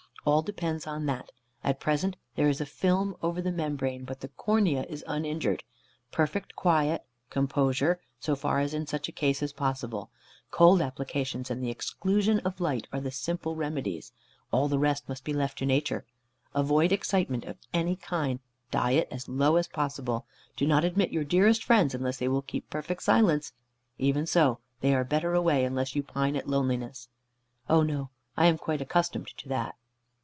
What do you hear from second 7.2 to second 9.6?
composure, so far as in such a case is